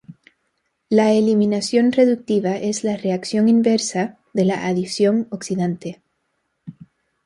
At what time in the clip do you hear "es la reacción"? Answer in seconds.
2.57-3.47